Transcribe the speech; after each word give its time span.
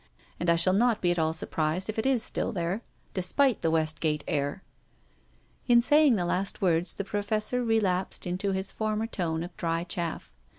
And 0.39 0.49
I 0.49 0.55
shall 0.55 0.73
not 0.73 0.99
be 0.99 1.11
at 1.11 1.19
all 1.19 1.31
surprised 1.31 1.87
if 1.87 1.99
it 1.99 2.07
is 2.07 2.23
still 2.23 2.51
there— 2.51 2.81
despite 3.13 3.61
the 3.61 3.69
Westgate 3.69 4.23
air." 4.27 4.63
In 5.67 5.79
saying 5.79 6.15
the 6.15 6.25
last 6.25 6.59
words 6.59 6.95
the 6.95 7.03
Professor 7.03 7.63
re 7.63 7.79
lapsed 7.79 8.25
into 8.25 8.51
his 8.51 8.71
former 8.71 9.05
tone 9.05 9.43
of 9.43 9.55
dry 9.57 9.83
chaff. 9.83 10.33